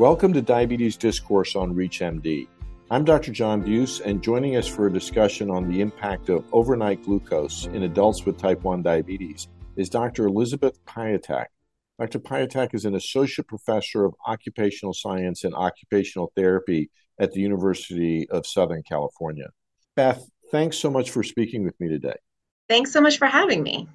[0.00, 2.48] Welcome to Diabetes Discourse on ReachMD.
[2.90, 3.32] I'm Dr.
[3.32, 7.82] John Buse, and joining us for a discussion on the impact of overnight glucose in
[7.82, 10.26] adults with type 1 diabetes is Dr.
[10.26, 11.48] Elizabeth Pyatak.
[11.98, 12.18] Dr.
[12.18, 18.46] Pyatak is an associate professor of occupational science and occupational therapy at the University of
[18.46, 19.50] Southern California.
[19.96, 22.16] Beth, thanks so much for speaking with me today.
[22.70, 23.86] Thanks so much for having me.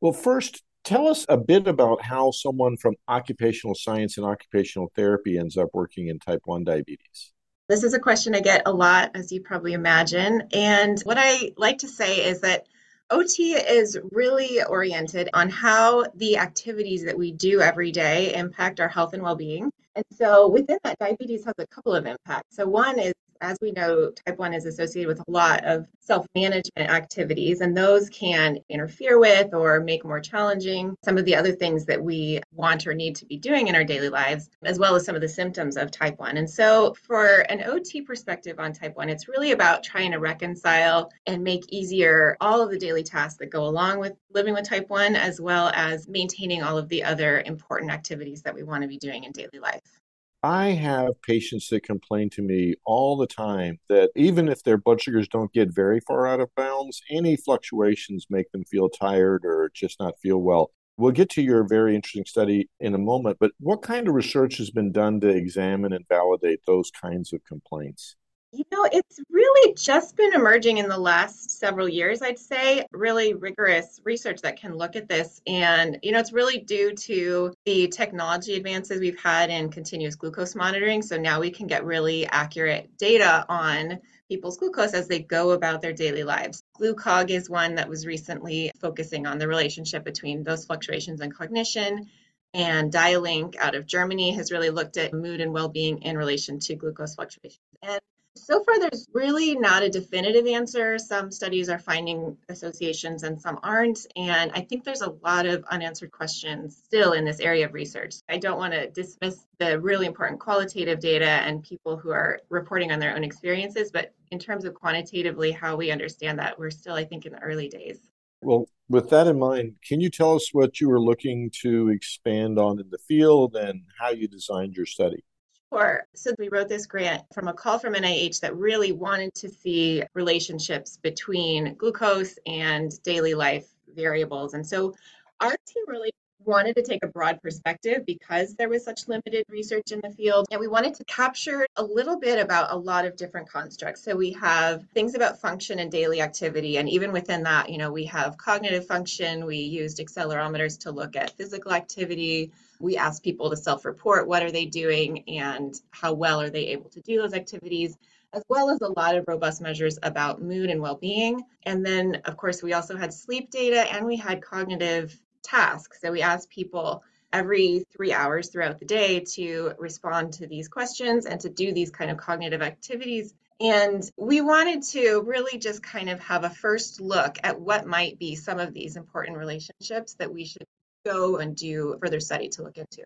[0.00, 5.36] Well, first, Tell us a bit about how someone from occupational science and occupational therapy
[5.36, 7.34] ends up working in type 1 diabetes.
[7.68, 10.44] This is a question I get a lot, as you probably imagine.
[10.54, 12.68] And what I like to say is that
[13.10, 18.88] OT is really oriented on how the activities that we do every day impact our
[18.88, 19.70] health and well being.
[19.94, 22.56] And so within that, diabetes has a couple of impacts.
[22.56, 26.26] So, one is as we know, type 1 is associated with a lot of self
[26.34, 31.52] management activities, and those can interfere with or make more challenging some of the other
[31.52, 34.94] things that we want or need to be doing in our daily lives, as well
[34.94, 36.36] as some of the symptoms of type 1.
[36.36, 41.10] And so, for an OT perspective on type 1, it's really about trying to reconcile
[41.26, 44.88] and make easier all of the daily tasks that go along with living with type
[44.88, 48.88] 1, as well as maintaining all of the other important activities that we want to
[48.88, 49.97] be doing in daily life.
[50.42, 55.00] I have patients that complain to me all the time that even if their blood
[55.02, 59.70] sugars don't get very far out of bounds, any fluctuations make them feel tired or
[59.74, 60.70] just not feel well.
[60.96, 64.58] We'll get to your very interesting study in a moment, but what kind of research
[64.58, 68.16] has been done to examine and validate those kinds of complaints?
[68.50, 73.34] You know, it's really just been emerging in the last several years, I'd say, really
[73.34, 75.42] rigorous research that can look at this.
[75.46, 80.54] And, you know, it's really due to the technology advances we've had in continuous glucose
[80.54, 81.02] monitoring.
[81.02, 85.82] So now we can get really accurate data on people's glucose as they go about
[85.82, 86.62] their daily lives.
[86.80, 92.06] GluCog is one that was recently focusing on the relationship between those fluctuations and cognition.
[92.54, 96.60] And Dialink out of Germany has really looked at mood and well being in relation
[96.60, 97.60] to glucose fluctuations.
[97.82, 98.00] And
[98.38, 100.98] so far, there's really not a definitive answer.
[100.98, 104.06] Some studies are finding associations and some aren't.
[104.16, 108.16] And I think there's a lot of unanswered questions still in this area of research.
[108.28, 112.92] I don't want to dismiss the really important qualitative data and people who are reporting
[112.92, 116.94] on their own experiences, but in terms of quantitatively how we understand that, we're still,
[116.94, 117.98] I think, in the early days.
[118.40, 122.58] Well, with that in mind, can you tell us what you were looking to expand
[122.58, 125.24] on in the field and how you designed your study?
[125.72, 126.06] Sure.
[126.14, 130.02] So we wrote this grant from a call from NIH that really wanted to see
[130.14, 134.54] relationships between glucose and daily life variables.
[134.54, 134.94] And so
[135.40, 136.12] our team really
[136.48, 140.46] wanted to take a broad perspective because there was such limited research in the field.
[140.50, 144.02] And we wanted to capture a little bit about a lot of different constructs.
[144.02, 146.78] So we have things about function and daily activity.
[146.78, 149.44] And even within that, you know, we have cognitive function.
[149.44, 154.52] We used accelerometers to look at physical activity we ask people to self-report what are
[154.52, 157.96] they doing and how well are they able to do those activities
[158.32, 162.36] as well as a lot of robust measures about mood and well-being and then of
[162.36, 167.02] course we also had sleep data and we had cognitive tasks so we asked people
[167.32, 171.90] every three hours throughout the day to respond to these questions and to do these
[171.90, 177.00] kind of cognitive activities and we wanted to really just kind of have a first
[177.00, 180.64] look at what might be some of these important relationships that we should
[181.04, 183.02] go and do further study to look into.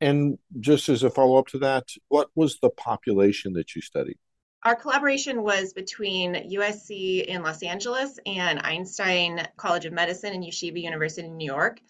[0.00, 4.18] And just as a follow up to that, what was the population that you studied?
[4.64, 10.80] Our collaboration was between USC in Los Angeles and Einstein College of Medicine and Yeshiva
[10.80, 11.80] University in New York.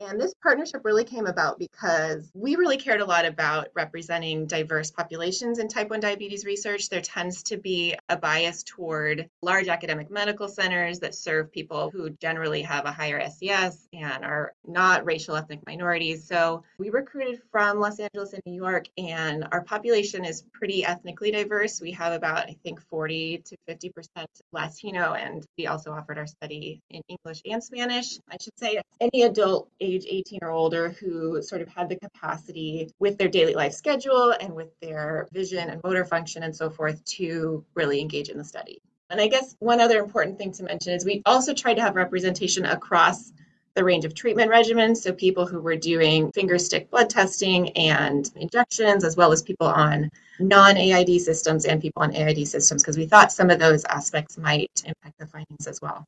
[0.00, 4.90] And this partnership really came about because we really cared a lot about representing diverse
[4.90, 6.88] populations in type 1 diabetes research.
[6.88, 12.08] There tends to be a bias toward large academic medical centers that serve people who
[12.10, 16.26] generally have a higher SES and are not racial ethnic minorities.
[16.26, 21.30] So we recruited from Los Angeles and New York, and our population is pretty ethnically
[21.30, 21.78] diverse.
[21.78, 26.80] We have about, I think, 40 to 50% Latino, and we also offered our study
[26.88, 28.18] in English and Spanish.
[28.30, 32.92] I should say any adult age 18 or older who sort of had the capacity
[32.98, 37.04] with their daily life schedule and with their vision and motor function and so forth
[37.04, 38.80] to really engage in the study.
[39.10, 41.96] And I guess one other important thing to mention is we also tried to have
[41.96, 43.32] representation across
[43.74, 44.98] the range of treatment regimens.
[44.98, 49.66] So people who were doing finger stick blood testing and injections, as well as people
[49.66, 53.84] on non AID systems and people on AID systems, because we thought some of those
[53.84, 56.06] aspects might impact the findings as well.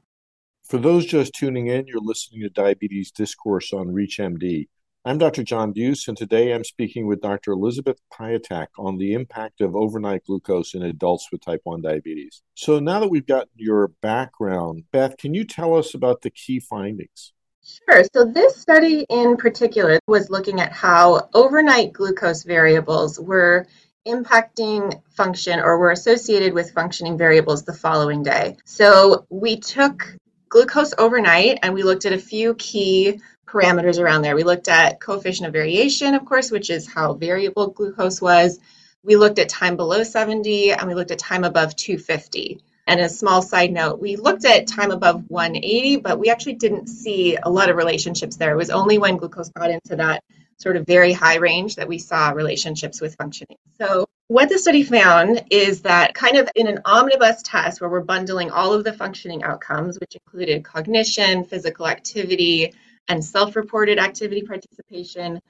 [0.65, 4.69] For those just tuning in, you're listening to Diabetes Discourse on ReachMD.
[5.05, 5.43] I'm Dr.
[5.43, 7.53] John Buse, and today I'm speaking with Dr.
[7.53, 12.43] Elizabeth Pyatak on the impact of overnight glucose in adults with type 1 diabetes.
[12.55, 16.61] So, now that we've got your background, Beth, can you tell us about the key
[16.61, 17.33] findings?
[17.65, 18.03] Sure.
[18.15, 23.67] So this study in particular was looking at how overnight glucose variables were
[24.07, 28.57] impacting function or were associated with functioning variables the following day.
[28.65, 30.17] So we took
[30.53, 34.37] glucose overnight and we looked at a few key parameters around there.
[34.37, 38.61] We looked at coefficient of variation, of course, which is how variable glucose was.
[39.03, 42.61] We looked at time below 70 and we looked at time above 250.
[42.87, 46.89] And a small side note, we looked at time above 180, but we actually didn't
[46.89, 48.53] see a lot of relationships there.
[48.53, 50.23] It was only when glucose got into that
[50.59, 53.57] sort of very high range that we saw relationships with functioning.
[53.79, 58.01] So, what the study found is that kind of in an omnibus test where we're
[58.01, 62.73] bundling all of the functioning outcomes, which included cognition, physical activity,
[63.09, 65.41] and self reported activity participation,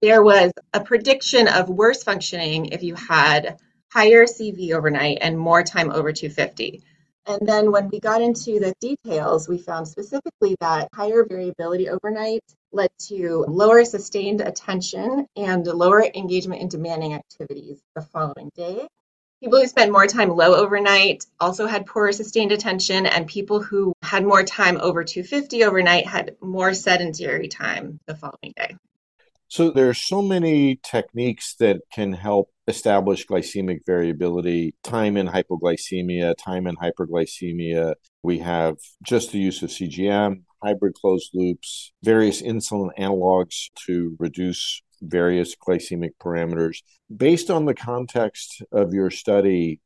[0.00, 3.58] there was a prediction of worse functioning if you had
[3.90, 6.82] higher CV overnight and more time over 250.
[7.28, 12.42] And then when we got into the details, we found specifically that higher variability overnight
[12.72, 18.86] led to lower sustained attention and lower engagement in demanding activities the following day.
[19.40, 23.92] People who spent more time low overnight also had poorer sustained attention, and people who
[24.02, 28.74] had more time over 250 overnight had more sedentary time the following day.
[29.50, 36.34] So there are so many techniques that can help establish glycemic variability, time in hypoglycemia,
[36.36, 37.94] time in hyperglycemia.
[38.22, 44.82] We have just the use of CGM, hybrid closed loops, various insulin analogs to reduce
[45.00, 46.82] various glycemic parameters.
[47.14, 49.80] Based on the context of your study,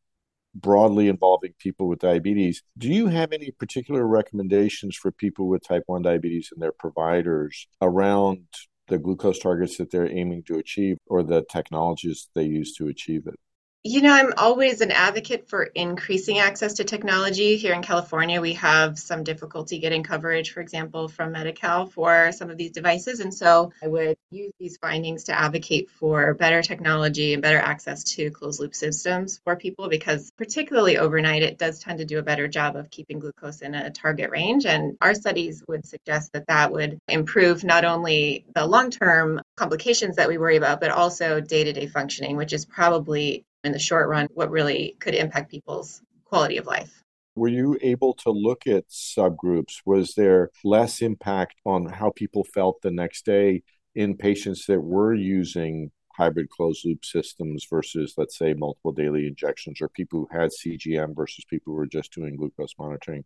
[0.56, 5.84] broadly involving people with diabetes, do you have any particular recommendations for people with type
[5.86, 8.46] 1 diabetes and their providers around
[8.88, 13.26] the glucose targets that they're aiming to achieve or the technologies they use to achieve
[13.26, 13.38] it?
[13.84, 17.56] You know, I'm always an advocate for increasing access to technology.
[17.56, 22.30] Here in California, we have some difficulty getting coverage, for example, from Medi Cal for
[22.30, 23.18] some of these devices.
[23.18, 28.04] And so I would use these findings to advocate for better technology and better access
[28.14, 32.22] to closed loop systems for people because, particularly overnight, it does tend to do a
[32.22, 34.64] better job of keeping glucose in a target range.
[34.64, 40.14] And our studies would suggest that that would improve not only the long term complications
[40.16, 43.78] that we worry about, but also day to day functioning, which is probably in the
[43.78, 47.02] short run what really could impact people's quality of life.
[47.34, 49.80] Were you able to look at subgroups?
[49.86, 53.62] Was there less impact on how people felt the next day
[53.94, 59.80] in patients that were using hybrid closed loop systems versus, let's say, multiple daily injections,
[59.80, 63.24] or people who had CGM versus people who were just doing glucose monitoring?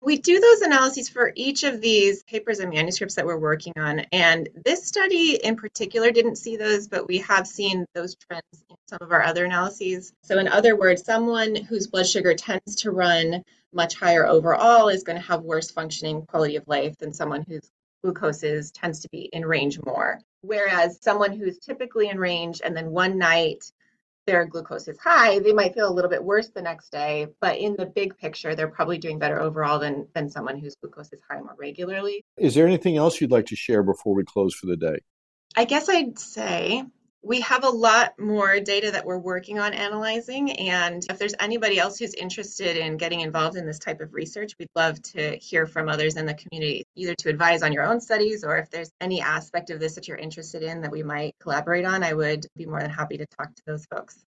[0.00, 4.00] We do those analyses for each of these papers and manuscripts that we're working on.
[4.12, 8.76] And this study in particular didn't see those, but we have seen those trends in
[8.86, 10.12] some of our other analyses.
[10.22, 13.42] So, in other words, someone whose blood sugar tends to run
[13.72, 17.68] much higher overall is going to have worse functioning quality of life than someone whose
[18.02, 20.20] glucose is, tends to be in range more.
[20.42, 23.72] Whereas someone who's typically in range and then one night
[24.28, 27.28] their glucose is high, they might feel a little bit worse the next day.
[27.40, 31.12] But in the big picture, they're probably doing better overall than, than someone whose glucose
[31.14, 32.22] is high more regularly.
[32.36, 34.98] Is there anything else you'd like to share before we close for the day?
[35.56, 36.84] I guess I'd say
[37.22, 40.52] we have a lot more data that we're working on analyzing.
[40.52, 44.52] And if there's anybody else who's interested in getting involved in this type of research,
[44.58, 48.00] we'd love to hear from others in the community, either to advise on your own
[48.00, 51.34] studies or if there's any aspect of this that you're interested in that we might
[51.40, 54.24] collaborate on, I would be more than happy to talk to those folks.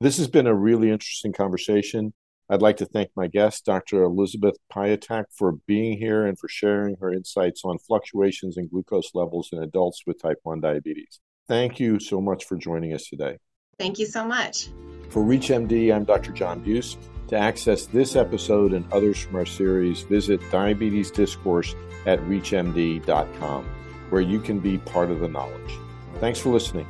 [0.00, 2.12] This has been a really interesting conversation.
[2.50, 4.02] I'd like to thank my guest, Dr.
[4.02, 9.50] Elizabeth Pyatak, for being here and for sharing her insights on fluctuations in glucose levels
[9.52, 11.20] in adults with type 1 diabetes.
[11.48, 13.38] Thank you so much for joining us today.
[13.78, 14.68] Thank you so much.
[15.10, 16.32] For ReachMD, I'm Dr.
[16.32, 16.96] John Buse.
[17.28, 21.74] To access this episode and others from our series, visit Diabetes Discourse
[22.06, 23.64] at ReachMD.com,
[24.10, 25.78] where you can be part of the knowledge.
[26.20, 26.86] Thanks for listening.